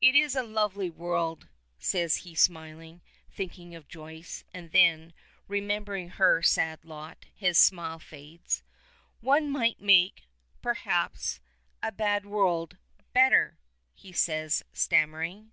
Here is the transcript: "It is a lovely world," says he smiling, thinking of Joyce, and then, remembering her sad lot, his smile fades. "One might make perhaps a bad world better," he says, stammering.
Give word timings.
"It 0.00 0.14
is 0.14 0.34
a 0.34 0.42
lovely 0.42 0.88
world," 0.88 1.48
says 1.78 2.16
he 2.24 2.34
smiling, 2.34 3.02
thinking 3.30 3.74
of 3.74 3.86
Joyce, 3.86 4.42
and 4.54 4.72
then, 4.72 5.12
remembering 5.48 6.08
her 6.08 6.42
sad 6.42 6.82
lot, 6.82 7.26
his 7.34 7.58
smile 7.58 7.98
fades. 7.98 8.62
"One 9.20 9.50
might 9.50 9.82
make 9.82 10.22
perhaps 10.62 11.40
a 11.82 11.92
bad 11.92 12.24
world 12.24 12.78
better," 13.12 13.58
he 13.94 14.12
says, 14.12 14.62
stammering. 14.72 15.52